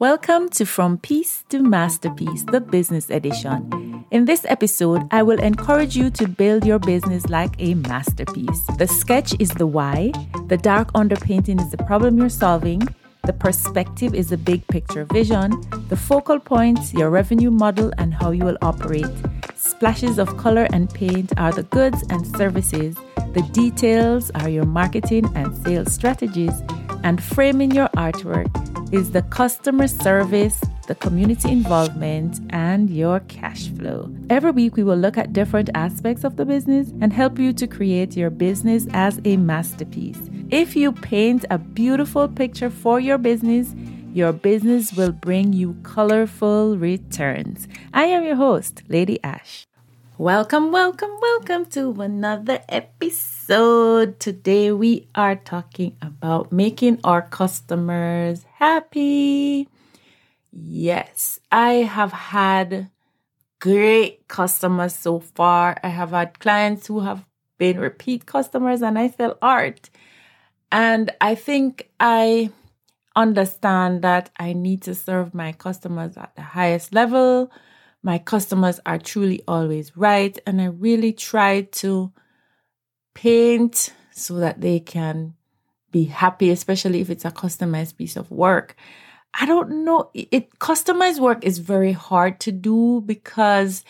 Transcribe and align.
Welcome 0.00 0.48
to 0.50 0.64
From 0.64 0.98
Piece 0.98 1.42
to 1.48 1.60
Masterpiece, 1.60 2.44
the 2.44 2.60
business 2.60 3.10
edition. 3.10 4.04
In 4.12 4.26
this 4.26 4.46
episode, 4.48 5.02
I 5.10 5.24
will 5.24 5.40
encourage 5.40 5.96
you 5.96 6.08
to 6.10 6.28
build 6.28 6.64
your 6.64 6.78
business 6.78 7.28
like 7.28 7.50
a 7.58 7.74
masterpiece. 7.74 8.62
The 8.78 8.86
sketch 8.86 9.34
is 9.40 9.50
the 9.50 9.66
why, 9.66 10.12
the 10.46 10.56
dark 10.56 10.92
underpainting 10.92 11.60
is 11.60 11.72
the 11.72 11.78
problem 11.78 12.16
you're 12.16 12.28
solving, 12.28 12.86
the 13.24 13.32
perspective 13.32 14.14
is 14.14 14.28
the 14.28 14.36
big 14.36 14.64
picture 14.68 15.04
vision, 15.04 15.50
the 15.88 15.96
focal 15.96 16.38
points, 16.38 16.94
your 16.94 17.10
revenue 17.10 17.50
model, 17.50 17.92
and 17.98 18.14
how 18.14 18.30
you 18.30 18.44
will 18.44 18.58
operate. 18.62 19.10
Splashes 19.56 20.20
of 20.20 20.36
color 20.36 20.68
and 20.72 20.88
paint 20.94 21.32
are 21.36 21.50
the 21.50 21.64
goods 21.64 22.04
and 22.08 22.24
services. 22.36 22.94
The 23.34 23.42
details 23.50 24.30
are 24.36 24.48
your 24.48 24.64
marketing 24.64 25.28
and 25.34 25.56
sales 25.66 25.92
strategies, 25.92 26.54
and 27.02 27.20
framing 27.20 27.72
your 27.72 27.88
artwork 27.96 28.67
is 28.92 29.10
the 29.10 29.22
customer 29.22 29.86
service, 29.86 30.60
the 30.86 30.94
community 30.94 31.50
involvement, 31.50 32.40
and 32.50 32.90
your 32.90 33.20
cash 33.20 33.68
flow. 33.68 34.10
Every 34.30 34.50
week, 34.50 34.76
we 34.76 34.82
will 34.82 34.96
look 34.96 35.18
at 35.18 35.32
different 35.32 35.70
aspects 35.74 36.24
of 36.24 36.36
the 36.36 36.44
business 36.44 36.92
and 37.00 37.12
help 37.12 37.38
you 37.38 37.52
to 37.52 37.66
create 37.66 38.16
your 38.16 38.30
business 38.30 38.86
as 38.92 39.20
a 39.24 39.36
masterpiece. 39.36 40.18
If 40.50 40.74
you 40.76 40.92
paint 40.92 41.44
a 41.50 41.58
beautiful 41.58 42.28
picture 42.28 42.70
for 42.70 42.98
your 43.00 43.18
business, 43.18 43.74
your 44.14 44.32
business 44.32 44.92
will 44.94 45.12
bring 45.12 45.52
you 45.52 45.76
colorful 45.82 46.78
returns. 46.78 47.68
I 47.92 48.04
am 48.04 48.24
your 48.24 48.36
host, 48.36 48.82
Lady 48.88 49.22
Ash. 49.22 49.66
Welcome, 50.18 50.72
welcome, 50.72 51.12
welcome 51.22 51.66
to 51.66 51.92
another 52.02 52.60
episode. 52.68 54.18
Today 54.18 54.72
we 54.72 55.06
are 55.14 55.36
talking 55.36 55.96
about 56.02 56.50
making 56.50 56.98
our 57.04 57.22
customers 57.22 58.44
happy. 58.54 59.68
Yes, 60.50 61.38
I 61.52 61.86
have 61.86 62.10
had 62.10 62.90
great 63.60 64.26
customers 64.26 64.96
so 64.96 65.20
far. 65.20 65.78
I 65.84 65.88
have 65.88 66.10
had 66.10 66.40
clients 66.40 66.88
who 66.88 66.98
have 66.98 67.24
been 67.56 67.78
repeat 67.78 68.26
customers 68.26 68.82
and 68.82 68.98
I 68.98 69.06
feel 69.06 69.38
art. 69.40 69.88
And 70.72 71.12
I 71.20 71.36
think 71.36 71.90
I 72.00 72.50
understand 73.14 74.02
that 74.02 74.30
I 74.36 74.52
need 74.52 74.82
to 74.82 74.96
serve 74.96 75.32
my 75.32 75.52
customers 75.52 76.16
at 76.16 76.34
the 76.34 76.42
highest 76.42 76.92
level 76.92 77.52
my 78.02 78.18
customers 78.18 78.80
are 78.86 78.98
truly 78.98 79.42
always 79.48 79.96
right. 79.96 80.38
And 80.46 80.60
I 80.60 80.66
really 80.66 81.12
try 81.12 81.62
to 81.62 82.12
paint 83.14 83.92
so 84.12 84.34
that 84.38 84.60
they 84.60 84.80
can 84.80 85.34
be 85.90 86.04
happy, 86.04 86.50
especially 86.50 87.00
if 87.00 87.10
it's 87.10 87.24
a 87.24 87.30
customized 87.30 87.96
piece 87.96 88.16
of 88.16 88.30
work. 88.30 88.76
I 89.34 89.46
don't 89.46 89.84
know. 89.84 90.10
It 90.14 90.58
customized 90.58 91.20
work 91.20 91.44
is 91.44 91.58
very 91.58 91.92
hard 91.92 92.40
to 92.40 92.52
do 92.52 93.02
because 93.04 93.84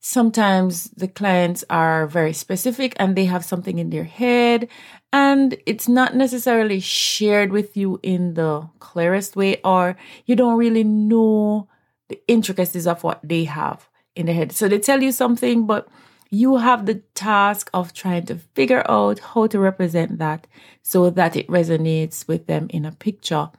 sometimes 0.00 0.84
the 0.90 1.08
clients 1.08 1.64
are 1.68 2.06
very 2.06 2.32
specific 2.32 2.94
and 2.98 3.16
they 3.16 3.24
have 3.24 3.44
something 3.44 3.78
in 3.78 3.90
their 3.90 4.04
head 4.04 4.68
and 5.12 5.56
it's 5.66 5.88
not 5.88 6.14
necessarily 6.14 6.78
shared 6.80 7.50
with 7.50 7.76
you 7.76 7.98
in 8.02 8.34
the 8.34 8.68
clearest 8.78 9.34
way 9.34 9.60
or 9.64 9.96
you 10.24 10.36
don't 10.36 10.56
really 10.56 10.84
know 10.84 11.68
the 12.08 12.20
intricacies 12.26 12.86
of 12.86 13.04
what 13.04 13.20
they 13.22 13.44
have 13.44 13.88
in 14.14 14.26
their 14.26 14.34
head. 14.34 14.52
So 14.52 14.68
they 14.68 14.78
tell 14.78 15.02
you 15.02 15.12
something, 15.12 15.66
but 15.66 15.88
you 16.30 16.56
have 16.56 16.86
the 16.86 16.96
task 17.14 17.70
of 17.72 17.92
trying 17.92 18.26
to 18.26 18.36
figure 18.54 18.84
out 18.88 19.18
how 19.18 19.46
to 19.46 19.58
represent 19.58 20.18
that 20.18 20.46
so 20.82 21.10
that 21.10 21.36
it 21.36 21.46
resonates 21.48 22.28
with 22.28 22.46
them 22.46 22.66
in 22.70 22.84
a 22.84 22.92
picture. 22.92 23.50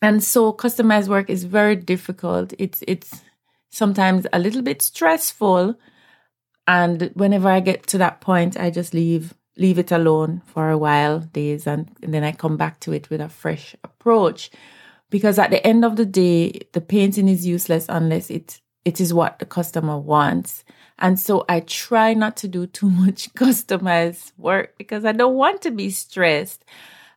And 0.00 0.22
so 0.22 0.52
customized 0.52 1.08
work 1.08 1.28
is 1.28 1.44
very 1.44 1.76
difficult. 1.76 2.54
It's 2.58 2.82
it's 2.86 3.22
sometimes 3.70 4.26
a 4.32 4.38
little 4.38 4.62
bit 4.62 4.80
stressful. 4.80 5.74
And 6.66 7.10
whenever 7.14 7.48
I 7.48 7.60
get 7.60 7.86
to 7.88 7.98
that 7.98 8.20
point, 8.20 8.58
I 8.58 8.70
just 8.70 8.94
leave 8.94 9.34
leave 9.56 9.78
it 9.78 9.90
alone 9.90 10.40
for 10.46 10.70
a 10.70 10.78
while, 10.78 11.18
days, 11.18 11.66
and, 11.66 11.90
and 12.00 12.14
then 12.14 12.22
I 12.22 12.30
come 12.30 12.56
back 12.56 12.78
to 12.80 12.92
it 12.92 13.10
with 13.10 13.20
a 13.20 13.28
fresh 13.28 13.74
approach 13.82 14.50
because 15.10 15.38
at 15.38 15.50
the 15.50 15.64
end 15.66 15.84
of 15.84 15.96
the 15.96 16.06
day 16.06 16.60
the 16.72 16.80
painting 16.80 17.28
is 17.28 17.46
useless 17.46 17.86
unless 17.88 18.30
it 18.30 18.60
it 18.84 19.00
is 19.00 19.12
what 19.12 19.38
the 19.38 19.44
customer 19.44 19.98
wants. 19.98 20.64
And 20.98 21.18
so 21.18 21.44
i 21.48 21.60
try 21.60 22.14
not 22.14 22.36
to 22.38 22.48
do 22.48 22.66
too 22.66 22.90
much 23.04 23.32
customized 23.34 24.32
work 24.36 24.76
because 24.78 25.04
i 25.04 25.12
don't 25.12 25.34
want 25.36 25.62
to 25.62 25.70
be 25.70 25.90
stressed. 25.90 26.64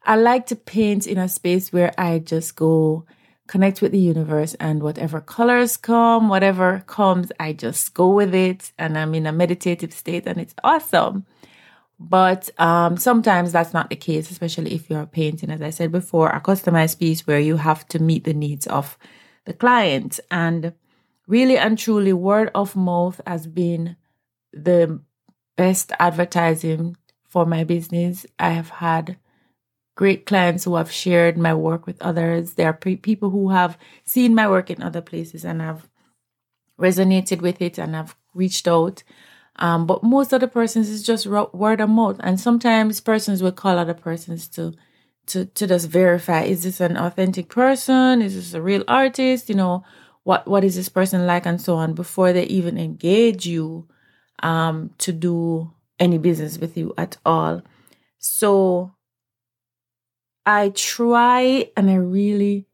I 0.04 0.16
like 0.16 0.48
to 0.48 0.56
paint 0.56 1.06
in 1.06 1.18
a 1.18 1.30
space 1.30 1.72
where 1.72 1.94
i 1.98 2.20
just 2.20 2.56
go 2.56 3.06
connect 3.48 3.82
with 3.82 3.92
the 3.92 4.00
universe 4.00 4.54
and 4.62 4.82
whatever 4.82 5.20
colors 5.20 5.76
come 5.76 6.30
whatever 6.30 6.84
comes 6.88 7.34
i 7.38 7.52
just 7.52 7.94
go 7.94 8.10
with 8.10 8.34
it 8.34 8.72
and 8.78 8.98
i'm 8.98 9.14
in 9.14 9.26
a 9.26 9.32
meditative 9.34 9.92
state 9.92 10.26
and 10.26 10.40
it's 10.40 10.56
awesome 10.64 11.26
but 12.04 12.50
um, 12.60 12.98
sometimes 12.98 13.52
that's 13.52 13.74
not 13.74 13.92
the 13.92 13.96
case, 13.96 14.32
especially 14.32 14.74
if 14.74 14.90
you're 14.90 15.06
painting, 15.06 15.52
as 15.52 15.62
I 15.62 15.70
said 15.70 15.92
before, 15.92 16.30
a 16.30 16.42
customized 16.42 16.98
piece 16.98 17.28
where 17.28 17.40
you 17.40 17.58
have 17.58 17.88
to 17.90 18.00
meet 18.00 18.24
the 18.24 18.34
needs 18.34 18.66
of 18.66 18.98
the 19.46 19.54
client. 19.54 20.20
And 20.32 20.74
really 21.28 21.60
and 21.60 21.78
truly, 21.78 22.12
word 22.12 22.50
of 22.56 22.76
mouth 22.76 23.22
has 23.28 23.46
been 23.46 23.98
the 24.52 25.00
best 25.56 25.92
advertising 26.00 26.98
for 27.30 27.46
my 27.46 27.64
business. 27.64 28.26
I 28.40 28.50
have 28.50 28.70
had 28.70 29.18
great 29.96 30.26
clients 30.26 30.64
who 30.64 30.78
have 30.78 30.92
shared 30.92 31.38
my 31.38 31.54
work 31.54 31.86
with 31.86 32.02
others. 32.02 32.56
There 32.56 32.68
are 32.68 32.74
pre- 32.74 32.96
people 32.96 33.30
who 33.30 33.50
have 33.50 33.78
seen 34.06 34.34
my 34.34 34.50
work 34.50 34.72
in 34.72 34.82
other 34.82 35.02
places 35.02 35.46
and 35.46 35.62
have 35.62 35.88
resonated 36.80 37.42
with 37.42 37.62
it 37.62 37.78
and 37.78 37.94
have 37.94 38.16
reached 38.34 38.68
out. 38.68 39.04
Um, 39.62 39.86
but 39.86 40.04
most 40.04 40.34
of 40.34 40.42
the 40.42 40.48
persons 40.48 40.90
is 40.90 41.04
just 41.04 41.28
word 41.28 41.82
of 41.82 41.90
mouth, 41.90 42.18
and 42.22 42.40
sometimes 42.40 43.00
persons 43.00 43.44
will 43.44 43.52
call 43.52 43.78
other 43.78 43.94
persons 43.94 44.48
to 44.50 44.74
to 45.28 45.46
to 45.46 45.68
just 45.68 45.88
verify: 45.88 46.42
is 46.42 46.64
this 46.64 46.82
an 46.82 46.98
authentic 46.98 47.48
person? 47.48 48.24
Is 48.24 48.36
this 48.36 48.54
a 48.56 48.62
real 48.62 48.84
artist? 48.88 49.50
You 49.50 49.56
know, 49.56 49.84
what 50.24 50.48
what 50.48 50.64
is 50.64 50.76
this 50.76 50.90
person 50.90 51.28
like, 51.28 51.46
and 51.46 51.62
so 51.62 51.76
on, 51.76 51.94
before 51.94 52.34
they 52.34 52.46
even 52.46 52.80
engage 52.80 53.46
you 53.46 53.88
um, 54.42 54.90
to 54.98 55.14
do 55.14 55.72
any 56.00 56.18
business 56.18 56.58
with 56.58 56.76
you 56.76 56.96
at 56.98 57.18
all. 57.24 57.62
So 58.18 58.92
I 60.44 60.70
try 60.70 61.70
and 61.78 61.90
I 61.92 61.96
really 61.96 62.66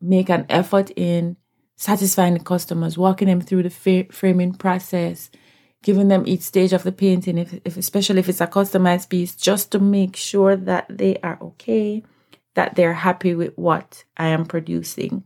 make 0.00 0.30
an 0.30 0.46
effort 0.48 0.92
in 0.94 1.36
satisfying 1.76 2.34
the 2.34 2.40
customers, 2.40 2.96
walking 2.96 3.26
them 3.26 3.40
through 3.40 3.64
the 3.64 4.06
framing 4.12 4.54
process, 4.54 5.30
giving 5.82 6.08
them 6.08 6.24
each 6.26 6.42
stage 6.42 6.72
of 6.72 6.82
the 6.82 6.92
painting, 6.92 7.38
if, 7.38 7.54
if 7.64 7.76
especially 7.76 8.20
if 8.20 8.28
it's 8.28 8.40
a 8.40 8.46
customized 8.46 9.08
piece, 9.08 9.34
just 9.34 9.72
to 9.72 9.78
make 9.78 10.16
sure 10.16 10.56
that 10.56 10.86
they 10.88 11.16
are 11.22 11.38
okay, 11.40 12.02
that 12.54 12.74
they're 12.74 12.94
happy 12.94 13.34
with 13.34 13.56
what 13.56 14.04
I 14.16 14.28
am 14.28 14.44
producing. 14.44 15.24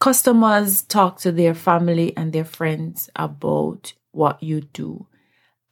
Customers 0.00 0.82
talk 0.82 1.18
to 1.20 1.32
their 1.32 1.54
family 1.54 2.14
and 2.16 2.32
their 2.32 2.44
friends 2.44 3.08
about 3.16 3.94
what 4.12 4.42
you 4.42 4.60
do, 4.60 5.06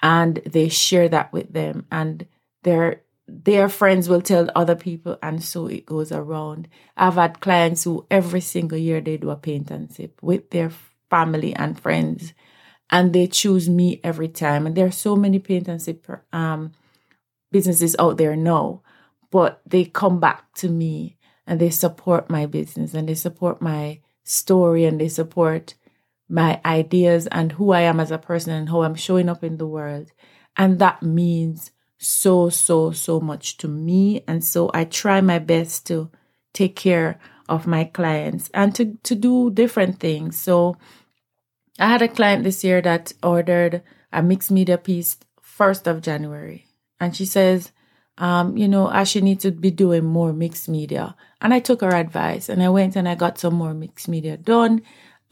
and 0.00 0.36
they 0.46 0.68
share 0.68 1.08
that 1.08 1.32
with 1.32 1.52
them, 1.52 1.86
and 1.90 2.26
their 2.62 3.02
their 3.28 3.68
friends 3.68 4.08
will 4.08 4.20
tell 4.22 4.50
other 4.54 4.74
people, 4.74 5.18
and 5.22 5.42
so 5.42 5.66
it 5.66 5.86
goes 5.86 6.10
around. 6.10 6.68
I've 6.96 7.14
had 7.14 7.40
clients 7.40 7.84
who 7.84 8.06
every 8.10 8.40
single 8.40 8.78
year 8.78 9.00
they 9.00 9.16
do 9.16 9.30
a 9.30 9.36
paint 9.36 9.70
and 9.70 9.92
sip 9.92 10.18
with 10.22 10.50
their 10.50 10.72
family 11.10 11.54
and 11.54 11.78
friends 11.78 12.32
and 12.92 13.14
they 13.14 13.26
choose 13.26 13.70
me 13.70 14.00
every 14.04 14.28
time. 14.28 14.66
And 14.66 14.76
there 14.76 14.86
are 14.86 14.92
so 14.92 15.16
many 15.16 15.38
paint 15.38 15.66
and 15.66 15.80
sip 15.80 16.06
um, 16.32 16.72
businesses 17.50 17.96
out 17.98 18.18
there 18.18 18.36
now, 18.36 18.82
but 19.30 19.62
they 19.66 19.86
come 19.86 20.20
back 20.20 20.52
to 20.56 20.68
me 20.68 21.16
and 21.46 21.58
they 21.58 21.70
support 21.70 22.28
my 22.30 22.44
business 22.44 22.92
and 22.92 23.08
they 23.08 23.14
support 23.14 23.62
my 23.62 24.00
story 24.24 24.84
and 24.84 25.00
they 25.00 25.08
support 25.08 25.74
my 26.28 26.60
ideas 26.64 27.26
and 27.28 27.52
who 27.52 27.72
I 27.72 27.80
am 27.80 27.98
as 27.98 28.10
a 28.10 28.18
person 28.18 28.52
and 28.52 28.68
how 28.68 28.82
I'm 28.82 28.94
showing 28.94 29.28
up 29.28 29.42
in 29.42 29.56
the 29.56 29.66
world. 29.66 30.12
And 30.56 30.78
that 30.78 31.02
means 31.02 31.72
so, 31.98 32.50
so, 32.50 32.90
so 32.92 33.20
much 33.20 33.56
to 33.58 33.68
me. 33.68 34.22
And 34.28 34.44
so 34.44 34.70
I 34.74 34.84
try 34.84 35.20
my 35.22 35.38
best 35.38 35.86
to 35.86 36.10
take 36.52 36.76
care 36.76 37.18
of 37.48 37.66
my 37.66 37.84
clients 37.84 38.50
and 38.52 38.74
to, 38.74 38.98
to 39.02 39.14
do 39.14 39.50
different 39.50 39.98
things. 39.98 40.38
So 40.38 40.76
I 41.78 41.86
had 41.88 42.02
a 42.02 42.08
client 42.08 42.44
this 42.44 42.64
year 42.64 42.80
that 42.82 43.12
ordered 43.22 43.82
a 44.12 44.22
mixed 44.22 44.50
media 44.50 44.78
piece 44.78 45.16
first 45.40 45.86
of 45.86 46.02
January, 46.02 46.66
and 47.00 47.16
she 47.16 47.24
says, 47.24 47.72
um, 48.18 48.56
you 48.56 48.68
know, 48.68 48.88
I 48.88 49.04
should 49.04 49.24
need 49.24 49.40
to 49.40 49.50
be 49.50 49.70
doing 49.70 50.04
more 50.04 50.32
mixed 50.32 50.68
media. 50.68 51.16
And 51.40 51.54
I 51.54 51.60
took 51.60 51.80
her 51.80 51.94
advice, 51.94 52.48
and 52.48 52.62
I 52.62 52.68
went 52.68 52.94
and 52.94 53.08
I 53.08 53.14
got 53.14 53.38
some 53.38 53.54
more 53.54 53.74
mixed 53.74 54.08
media 54.08 54.36
done. 54.36 54.82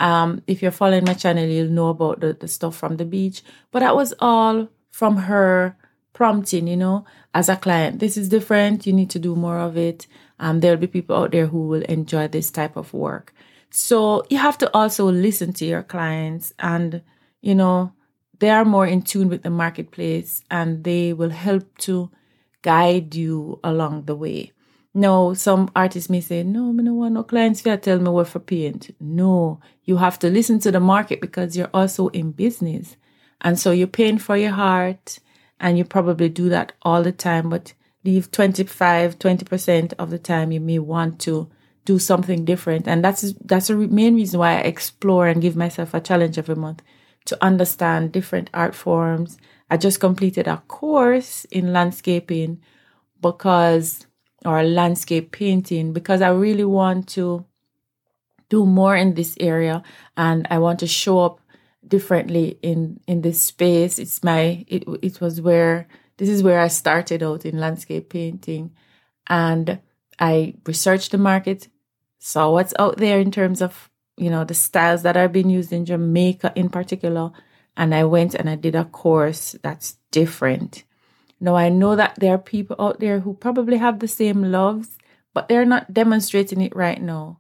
Um, 0.01 0.43
if 0.47 0.63
you're 0.63 0.71
following 0.71 1.05
my 1.05 1.15
channel, 1.15 1.45
you'll 1.45 1.69
know 1.69 1.89
about 1.91 2.21
the, 2.21 2.33
the 2.33 2.49
stuff 2.49 2.75
from 2.75 2.97
the 2.97 3.05
beach. 3.05 3.43
But 3.71 3.81
that 3.81 3.95
was 3.95 4.15
all 4.19 4.69
from 4.91 5.17
her 5.19 5.77
prompting, 6.15 6.67
you 6.67 6.77
know, 6.77 7.05
as 7.35 7.49
a 7.49 7.57
client. 7.57 8.01
This 8.01 8.17
is 8.17 8.29
different. 8.31 8.87
You 8.87 8.95
need 8.95 9.11
to 9.11 9.19
do 9.19 9.37
more 9.37 9.59
of 9.59 9.77
it. 9.77 10.07
Um, 10.39 10.61
there'll 10.61 10.79
be 10.79 10.87
people 10.87 11.17
out 11.17 11.33
there 11.33 11.47
who 11.47 11.69
will 11.69 11.83
enjoy 11.83 12.29
this 12.29 12.51
type 12.51 12.77
of 12.77 12.95
work. 12.95 13.35
So 13.71 14.25
you 14.29 14.39
have 14.39 14.59
to 14.59 14.77
also 14.77 15.11
listen 15.11 15.53
to 15.55 15.65
your 15.65 15.83
clients 15.83 16.53
and, 16.59 17.03
you 17.41 17.55
know, 17.55 17.93
they 18.41 18.51
are 18.51 18.65
more 18.65 18.87
in 18.87 19.03
tune 19.03 19.29
with 19.29 19.43
the 19.43 19.51
marketplace 19.51 20.43
and 20.51 20.83
they 20.83 21.13
will 21.13 21.31
help 21.31 21.79
to 21.79 22.11
guide 22.63 23.15
you 23.15 23.61
along 23.63 24.05
the 24.05 24.17
way. 24.17 24.53
No, 24.93 25.35
some 25.35 25.71
artists 25.77 26.11
may 26.11 26.21
say, 26.21 26.43
no, 26.43 26.71
I 26.73 26.83
don't 26.83 26.97
want 26.97 27.15
no 27.15 27.23
clients 27.23 27.63
to 27.63 27.77
tell 27.77 28.01
me 28.01 28.11
what 28.11 28.27
for 28.27 28.41
paint. 28.41 28.95
No, 28.99 29.61
you 29.85 29.99
have 29.99 30.19
to 30.19 30.31
listen 30.31 30.59
to 30.61 30.73
the 30.73 30.81
market 30.81 31.21
because 31.21 31.57
you're 31.57 31.71
also 31.73 32.09
in 32.09 32.33
business. 32.33 32.97
And 33.41 33.59
so 33.59 33.71
you're 33.71 33.87
paying 33.87 34.19
for 34.19 34.37
your 34.37 34.51
heart 34.51 35.21
and 35.61 35.79
you 35.79 35.85
probably 35.85 36.29
do 36.29 36.49
that 36.49 36.73
all 36.83 37.05
the 37.05 37.13
time, 37.13 37.51
but 37.51 37.73
leave 38.05 38.33
25, 38.33 39.19
20% 39.19 39.93
of 39.99 40.11
the 40.11 40.19
time 40.19 40.51
you 40.51 40.61
may 40.61 40.81
want 40.81 41.21
to 41.21 41.49
do 41.91 41.99
something 41.99 42.45
different. 42.45 42.87
And 42.87 43.05
that's, 43.05 43.23
that's 43.45 43.67
the 43.67 43.75
main 43.75 44.15
reason 44.15 44.39
why 44.39 44.53
I 44.59 44.61
explore 44.75 45.27
and 45.27 45.43
give 45.43 45.57
myself 45.57 45.93
a 45.93 46.01
challenge 46.01 46.39
every 46.39 46.55
month 46.55 46.83
to 47.25 47.35
understand 47.43 48.13
different 48.13 48.49
art 48.55 48.77
forms. 48.77 49.39
I 49.71 49.77
just 49.77 49.99
completed 49.99 50.47
a 50.47 50.63
course 50.69 51.47
in 51.47 51.73
landscaping 51.73 52.61
because, 53.21 54.07
or 54.45 54.63
landscape 54.63 55.33
painting, 55.33 55.93
because 55.93 56.23
I 56.23 56.29
really 56.29 56.65
want 56.65 57.09
to 57.19 57.45
do 58.49 58.65
more 58.67 58.95
in 58.95 59.15
this 59.15 59.37
area 59.41 59.83
and 60.17 60.47
I 60.49 60.59
want 60.59 60.79
to 60.81 60.87
show 60.87 61.19
up 61.27 61.41
differently 61.87 62.59
in 62.63 63.01
in 63.07 63.23
this 63.23 63.41
space. 63.41 63.99
It's 63.99 64.23
my 64.23 64.65
it 64.69 64.85
it 65.03 65.21
was 65.21 65.41
where 65.41 65.87
this 66.19 66.29
is 66.29 66.43
where 66.43 66.61
I 66.61 66.69
started 66.69 67.23
out 67.23 67.45
in 67.45 67.59
landscape 67.59 68.11
painting 68.11 68.71
and 69.29 69.81
I 70.21 70.55
researched 70.67 71.13
the 71.13 71.19
market, 71.19 71.69
saw 72.21 72.53
what's 72.53 72.75
out 72.79 72.99
there 72.99 73.19
in 73.19 73.33
terms 73.33 73.61
of 73.61 73.91
you 74.21 74.29
know, 74.29 74.45
the 74.45 74.55
styles 74.55 75.03
that 75.03 75.17
are 75.17 75.29
being 75.29 75.49
used 75.49 75.73
in 75.73 75.87
Jamaica 75.87 76.53
in 76.55 76.69
particular. 76.69 77.33
And 77.77 77.95
I 77.95 78.05
went 78.05 78.35
and 78.35 78.51
I 78.51 78.55
did 78.55 78.75
a 78.75 78.85
course 78.85 79.57
that's 79.63 79.97
different. 80.11 80.85
Now, 81.41 81.57
I 81.57 81.71
know 81.71 81.97
that 81.97 82.17
there 82.21 82.35
are 82.35 82.39
people 82.39 82.77
out 82.79 83.01
there 83.01 83.21
who 83.21 83.33
probably 83.33 83.79
have 83.79 83.99
the 83.99 84.09
same 84.09 84.53
loves, 84.53 84.99
but 85.33 85.49
they're 85.49 85.65
not 85.65 85.95
demonstrating 85.95 86.61
it 86.61 86.77
right 86.77 87.01
now. 87.01 87.39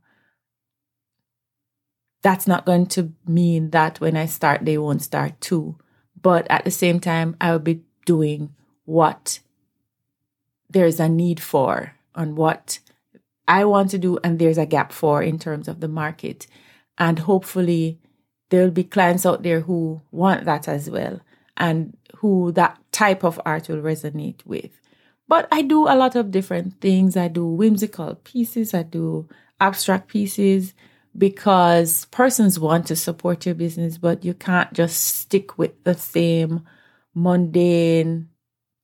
That's 2.22 2.46
not 2.46 2.64
going 2.64 2.86
to 2.86 3.12
mean 3.26 3.70
that 3.70 4.00
when 4.00 4.16
I 4.16 4.24
start, 4.24 4.64
they 4.64 4.78
won't 4.78 5.02
start 5.02 5.38
too. 5.40 5.76
But 6.20 6.46
at 6.50 6.64
the 6.64 6.70
same 6.70 6.98
time, 6.98 7.36
I 7.42 7.52
will 7.52 7.58
be 7.58 7.82
doing 8.06 8.54
what 8.86 9.40
there's 10.70 10.98
a 10.98 11.10
need 11.10 11.40
for 11.40 11.94
and 12.14 12.38
what 12.38 12.78
I 13.50 13.64
want 13.64 13.90
to 13.90 13.98
do, 13.98 14.16
and 14.22 14.38
there's 14.38 14.58
a 14.58 14.64
gap 14.64 14.92
for 14.92 15.24
in 15.24 15.36
terms 15.36 15.66
of 15.66 15.80
the 15.80 15.88
market. 15.88 16.46
And 16.98 17.18
hopefully, 17.18 17.98
there'll 18.50 18.70
be 18.70 18.84
clients 18.84 19.26
out 19.26 19.42
there 19.42 19.62
who 19.62 20.00
want 20.12 20.44
that 20.44 20.68
as 20.68 20.88
well 20.88 21.20
and 21.56 21.96
who 22.18 22.52
that 22.52 22.78
type 22.92 23.24
of 23.24 23.40
art 23.44 23.68
will 23.68 23.82
resonate 23.82 24.46
with. 24.46 24.70
But 25.26 25.48
I 25.50 25.62
do 25.62 25.88
a 25.88 25.96
lot 25.96 26.14
of 26.14 26.30
different 26.30 26.80
things. 26.80 27.16
I 27.16 27.26
do 27.26 27.44
whimsical 27.44 28.14
pieces, 28.22 28.72
I 28.72 28.84
do 28.84 29.28
abstract 29.58 30.06
pieces 30.06 30.72
because 31.18 32.04
persons 32.06 32.60
want 32.60 32.86
to 32.86 32.94
support 32.94 33.46
your 33.46 33.56
business, 33.56 33.98
but 33.98 34.24
you 34.24 34.32
can't 34.32 34.72
just 34.72 35.02
stick 35.02 35.58
with 35.58 35.82
the 35.82 35.94
same 35.94 36.62
mundane 37.16 38.28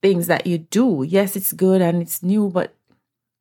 things 0.02 0.26
that 0.26 0.44
you 0.44 0.58
do. 0.58 1.04
Yes, 1.06 1.36
it's 1.36 1.52
good 1.52 1.80
and 1.80 2.02
it's 2.02 2.20
new, 2.20 2.48
but 2.48 2.74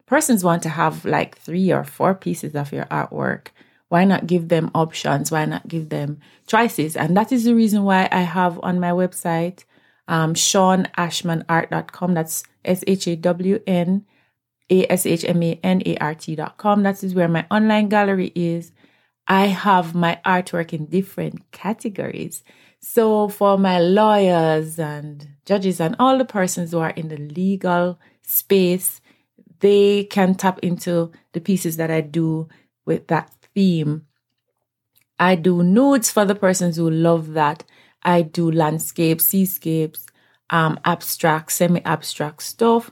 persons 0.06 0.44
want 0.44 0.64
to 0.64 0.70
have 0.70 1.06
like 1.06 1.38
three 1.38 1.72
or 1.72 1.84
four 1.84 2.16
pieces 2.16 2.56
of 2.56 2.72
your 2.72 2.86
artwork 2.86 3.48
why 3.90 4.04
not 4.04 4.28
give 4.28 4.50
them 4.50 4.72
options? 4.74 5.32
Why 5.32 5.46
not 5.46 5.68
give 5.68 5.90
them 5.90 6.20
choices? 6.48 6.96
And 6.96 7.16
that 7.16 7.32
is 7.32 7.44
the 7.44 7.56
reason 7.56 7.84
why 7.84 8.10
I 8.12 8.22
have 8.22 8.60
on 8.64 8.80
my 8.80 8.92
website, 8.92 9.64
um, 10.08 10.34
shawnashmanart.com. 10.34 12.14
That's 12.14 12.44
S 12.64 12.84
H 12.88 13.08
A 13.08 13.16
W 13.16 13.60
N 13.68 14.06
A 14.70 14.92
S 14.92 15.06
H 15.06 15.24
M 15.26 15.42
A 15.44 15.60
N 15.64 15.84
A 15.86 15.98
R 15.98 16.16
T.com. 16.16 16.84
That 16.84 17.04
is 17.04 17.14
where 17.14 17.28
my 17.28 17.46
online 17.52 17.90
gallery 17.90 18.32
is. 18.36 18.72
I 19.28 19.48
have 19.48 19.96
my 19.96 20.20
artwork 20.26 20.74
in 20.74 20.88
different 20.88 21.52
categories. 21.52 22.44
So 22.80 23.30
for 23.30 23.58
my 23.58 23.80
lawyers 23.80 24.78
and 24.78 25.28
judges 25.46 25.80
and 25.80 25.96
all 25.98 26.18
the 26.18 26.26
persons 26.26 26.72
who 26.72 26.80
are 26.80 26.92
in 26.92 27.08
the 27.08 27.18
legal 27.18 28.00
space, 28.22 29.02
they 29.60 30.06
can 30.06 30.36
tap 30.36 30.60
into 30.60 31.12
the 31.34 31.42
pieces 31.42 31.78
that 31.78 31.92
I 31.92 32.02
do 32.02 32.48
with 32.86 33.08
that 33.08 33.32
theme. 33.54 34.06
I 35.20 35.36
do 35.36 35.64
nudes 35.64 36.12
for 36.12 36.26
the 36.26 36.36
persons 36.36 36.78
who 36.78 36.90
love 36.90 37.34
that. 37.34 37.64
I 38.04 38.22
do 38.22 38.52
landscapes, 38.52 39.26
seascapes, 39.26 40.06
um, 40.50 40.80
abstract, 40.86 41.52
semi 41.52 41.82
abstract 41.86 42.44
stuff. 42.44 42.92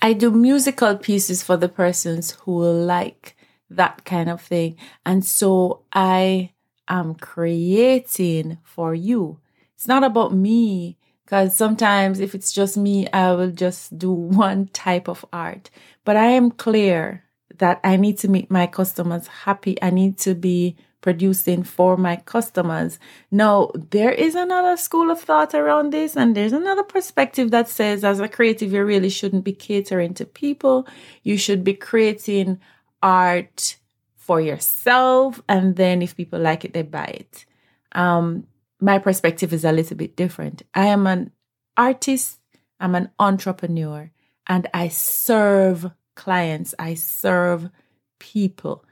I 0.00 0.14
do 0.14 0.30
musical 0.30 0.96
pieces 0.96 1.42
for 1.42 1.56
the 1.56 1.68
persons 1.68 2.32
who 2.42 2.62
like 2.62 3.36
that 3.68 4.04
kind 4.04 4.30
of 4.30 4.40
thing. 4.40 4.76
And 5.04 5.24
so 5.24 5.82
I 5.92 6.52
am 6.88 7.14
creating 7.14 8.58
for 8.62 8.94
you. 8.94 9.40
It's 9.74 9.86
not 9.86 10.04
about 10.04 10.34
me 10.34 10.96
because 11.30 11.54
sometimes 11.54 12.18
if 12.18 12.34
it's 12.34 12.52
just 12.52 12.76
me, 12.76 13.06
I 13.12 13.30
will 13.30 13.52
just 13.52 13.96
do 13.96 14.10
one 14.44 14.66
type 14.72 15.06
of 15.08 15.24
art. 15.32 15.70
But 16.04 16.16
I 16.16 16.26
am 16.26 16.50
clear 16.50 17.22
that 17.58 17.78
I 17.84 17.94
need 17.94 18.18
to 18.18 18.28
make 18.28 18.50
my 18.50 18.66
customers 18.66 19.28
happy. 19.28 19.80
I 19.80 19.90
need 19.90 20.18
to 20.18 20.34
be 20.34 20.76
producing 21.02 21.62
for 21.62 21.96
my 21.96 22.16
customers. 22.16 22.98
Now, 23.30 23.70
there 23.74 24.10
is 24.10 24.34
another 24.34 24.76
school 24.76 25.08
of 25.08 25.20
thought 25.20 25.54
around 25.54 25.92
this, 25.92 26.16
and 26.16 26.34
there's 26.34 26.52
another 26.52 26.82
perspective 26.82 27.52
that 27.52 27.68
says, 27.68 28.02
as 28.02 28.18
a 28.18 28.28
creative, 28.28 28.72
you 28.72 28.84
really 28.84 29.08
shouldn't 29.08 29.44
be 29.44 29.52
catering 29.52 30.14
to 30.14 30.24
people. 30.24 30.88
You 31.22 31.38
should 31.38 31.62
be 31.62 31.74
creating 31.74 32.58
art 33.04 33.76
for 34.16 34.40
yourself, 34.40 35.40
and 35.48 35.76
then 35.76 36.02
if 36.02 36.16
people 36.16 36.40
like 36.40 36.64
it, 36.64 36.74
they 36.74 36.82
buy 36.82 37.04
it. 37.04 37.46
Um, 37.92 38.46
my 38.80 38.98
perspective 38.98 39.52
is 39.52 39.64
a 39.64 39.72
little 39.72 39.96
bit 39.96 40.16
different. 40.16 40.62
I 40.74 40.86
am 40.86 41.06
an 41.06 41.32
artist, 41.76 42.38
I'm 42.78 42.94
an 42.94 43.10
entrepreneur, 43.18 44.10
and 44.48 44.68
I 44.72 44.88
serve 44.88 45.90
clients, 46.16 46.74
I 46.78 46.94
serve 46.94 47.70
people. 48.18 48.84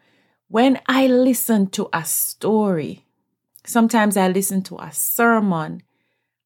When 0.49 0.81
I 0.87 1.06
listen 1.06 1.69
to 1.70 1.88
a 1.92 2.04
story, 2.04 3.07
sometimes 3.64 4.16
I 4.16 4.28
listen 4.28 4.62
to 4.62 4.76
a 4.78 4.92
sermon, 4.92 5.83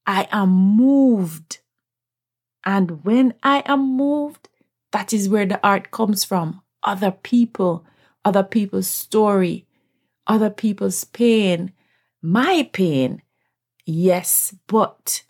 I 0.07 0.29
am 0.33 0.51
moved. 0.51 1.61
And 2.65 3.05
when 3.05 3.35
I 3.43 3.63
am 3.67 3.97
moved, 3.97 4.49
that 4.93 5.13
is 5.13 5.29
where 5.29 5.47
the 5.47 5.61
art 5.67 5.91
comes 5.91 6.25
from. 6.25 6.63
Other 6.83 7.11
people, 7.11 7.85
other 8.25 8.43
people's 8.43 8.89
story, 8.89 9.67
other 10.27 10.51
people's 10.51 11.05
pain, 11.05 11.73
my 12.21 12.69
pain. 12.73 13.23
Yes, 13.85 14.55
but 14.67 15.25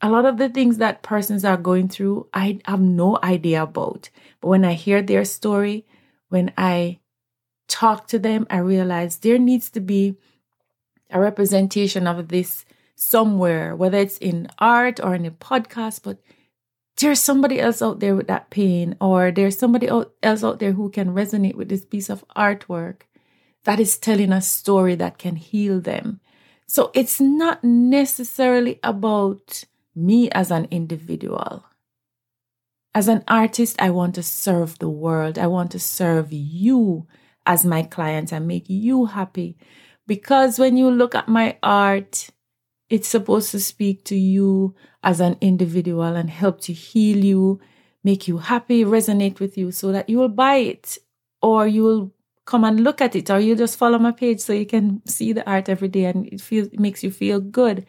a 0.00 0.10
lot 0.10 0.24
of 0.24 0.38
the 0.38 0.48
things 0.48 0.78
that 0.78 1.02
persons 1.02 1.44
are 1.44 1.56
going 1.56 1.88
through, 1.88 2.28
I 2.34 2.60
have 2.64 2.80
no 2.80 3.18
idea 3.22 3.62
about. 3.62 4.10
But 4.40 4.48
when 4.48 4.64
I 4.64 4.74
hear 4.74 5.02
their 5.02 5.24
story, 5.24 5.86
when 6.28 6.52
I 6.56 7.00
talk 7.68 8.08
to 8.08 8.18
them, 8.18 8.46
I 8.50 8.58
realize 8.58 9.18
there 9.18 9.38
needs 9.38 9.70
to 9.72 9.80
be 9.80 10.16
a 11.10 11.20
representation 11.20 12.06
of 12.06 12.28
this 12.28 12.64
somewhere, 12.96 13.76
whether 13.76 13.98
it's 13.98 14.18
in 14.18 14.48
art 14.58 15.00
or 15.02 15.14
in 15.14 15.26
a 15.26 15.30
podcast, 15.30 16.02
but 16.02 16.18
there's 16.98 17.20
somebody 17.20 17.60
else 17.60 17.82
out 17.82 18.00
there 18.00 18.16
with 18.16 18.28
that 18.28 18.50
pain, 18.50 18.96
or 19.00 19.32
there's 19.32 19.58
somebody 19.58 19.88
else 19.88 20.44
out 20.44 20.60
there 20.60 20.72
who 20.72 20.90
can 20.90 21.14
resonate 21.14 21.56
with 21.56 21.68
this 21.68 21.84
piece 21.84 22.10
of 22.10 22.24
artwork 22.36 23.02
that 23.64 23.80
is 23.80 23.98
telling 23.98 24.32
a 24.32 24.42
story 24.42 24.94
that 24.96 25.18
can 25.18 25.36
heal 25.36 25.80
them. 25.80 26.20
So 26.72 26.90
it's 26.94 27.20
not 27.20 27.62
necessarily 27.62 28.80
about 28.82 29.64
me 29.94 30.30
as 30.30 30.50
an 30.50 30.68
individual. 30.70 31.66
As 32.94 33.08
an 33.08 33.24
artist, 33.28 33.76
I 33.78 33.90
want 33.90 34.14
to 34.14 34.22
serve 34.22 34.78
the 34.78 34.88
world. 34.88 35.38
I 35.38 35.48
want 35.48 35.70
to 35.72 35.78
serve 35.78 36.32
you 36.32 37.06
as 37.44 37.66
my 37.66 37.82
client 37.82 38.32
and 38.32 38.48
make 38.48 38.70
you 38.70 39.04
happy. 39.04 39.58
Because 40.06 40.58
when 40.58 40.78
you 40.78 40.90
look 40.90 41.14
at 41.14 41.28
my 41.28 41.58
art, 41.62 42.30
it's 42.88 43.06
supposed 43.06 43.50
to 43.50 43.60
speak 43.60 44.02
to 44.04 44.16
you 44.16 44.74
as 45.02 45.20
an 45.20 45.36
individual 45.42 46.16
and 46.16 46.30
help 46.30 46.62
to 46.62 46.72
heal 46.72 47.22
you, 47.22 47.60
make 48.02 48.26
you 48.26 48.38
happy, 48.38 48.82
resonate 48.82 49.40
with 49.40 49.58
you 49.58 49.72
so 49.72 49.92
that 49.92 50.08
you 50.08 50.16
will 50.16 50.30
buy 50.30 50.56
it 50.56 50.96
or 51.42 51.66
you 51.66 51.82
will 51.82 52.14
come 52.44 52.64
and 52.64 52.82
look 52.82 53.00
at 53.00 53.14
it 53.14 53.30
or 53.30 53.38
you 53.38 53.54
just 53.54 53.78
follow 53.78 53.98
my 53.98 54.12
page 54.12 54.40
so 54.40 54.52
you 54.52 54.66
can 54.66 55.00
see 55.06 55.32
the 55.32 55.48
art 55.48 55.68
every 55.68 55.88
day 55.88 56.04
and 56.04 56.26
it 56.26 56.40
feels 56.40 56.68
it 56.68 56.80
makes 56.80 57.02
you 57.02 57.10
feel 57.10 57.40
good 57.40 57.86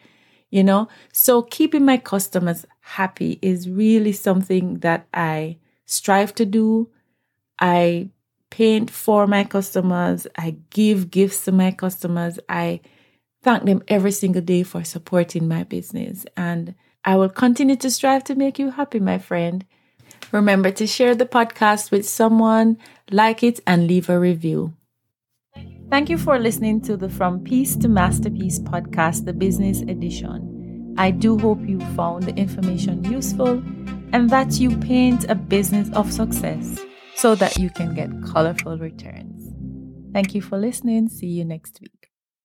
you 0.54 0.62
know? 0.62 0.86
So 1.12 1.42
keeping 1.42 1.84
my 1.84 1.96
customers 1.96 2.64
happy 2.80 3.40
is 3.42 3.68
really 3.68 4.12
something 4.12 4.78
that 4.78 5.08
I 5.12 5.58
strive 5.84 6.32
to 6.36 6.46
do. 6.46 6.90
I 7.58 8.10
paint 8.50 8.88
for 8.88 9.26
my 9.26 9.42
customers. 9.42 10.28
I 10.38 10.58
give 10.70 11.10
gifts 11.10 11.44
to 11.46 11.52
my 11.52 11.72
customers. 11.72 12.38
I 12.48 12.82
thank 13.42 13.64
them 13.64 13.82
every 13.88 14.12
single 14.12 14.42
day 14.42 14.62
for 14.62 14.84
supporting 14.84 15.48
my 15.48 15.64
business. 15.64 16.24
And 16.36 16.76
I 17.04 17.16
will 17.16 17.30
continue 17.30 17.74
to 17.74 17.90
strive 17.90 18.22
to 18.24 18.36
make 18.36 18.56
you 18.56 18.70
happy, 18.70 19.00
my 19.00 19.18
friend. 19.18 19.64
Remember 20.34 20.72
to 20.72 20.84
share 20.84 21.14
the 21.14 21.26
podcast 21.26 21.92
with 21.92 22.08
someone, 22.08 22.76
like 23.12 23.44
it, 23.44 23.60
and 23.68 23.86
leave 23.86 24.08
a 24.08 24.18
review. 24.18 24.74
Thank 25.90 26.10
you 26.10 26.18
for 26.18 26.40
listening 26.40 26.80
to 26.82 26.96
the 26.96 27.08
From 27.08 27.44
Peace 27.44 27.76
to 27.76 27.86
Masterpiece 27.86 28.58
podcast, 28.58 29.26
the 29.26 29.32
business 29.32 29.82
edition. 29.82 30.96
I 30.98 31.12
do 31.12 31.38
hope 31.38 31.60
you 31.60 31.78
found 31.94 32.24
the 32.24 32.34
information 32.34 33.04
useful 33.04 33.62
and 34.12 34.28
that 34.30 34.58
you 34.58 34.76
paint 34.78 35.24
a 35.30 35.36
business 35.36 35.88
of 35.92 36.12
success 36.12 36.80
so 37.14 37.36
that 37.36 37.56
you 37.58 37.70
can 37.70 37.94
get 37.94 38.10
colorful 38.24 38.76
returns. 38.76 39.52
Thank 40.12 40.34
you 40.34 40.42
for 40.42 40.58
listening. 40.58 41.10
See 41.10 41.28
you 41.28 41.44
next 41.44 41.80
week. 41.80 41.93